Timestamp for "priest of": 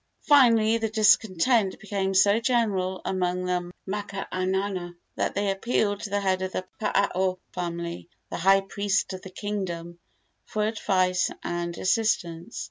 8.61-9.21